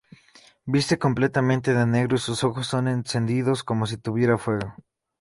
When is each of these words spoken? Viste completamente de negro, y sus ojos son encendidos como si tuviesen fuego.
Viste 0.65 0.97
completamente 0.97 1.75
de 1.75 1.85
negro, 1.85 2.15
y 2.15 2.17
sus 2.17 2.43
ojos 2.43 2.65
son 2.65 2.87
encendidos 2.87 3.63
como 3.63 3.85
si 3.85 3.97
tuviesen 3.97 4.39
fuego. 4.39 4.73